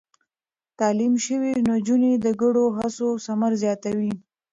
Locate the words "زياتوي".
3.63-4.13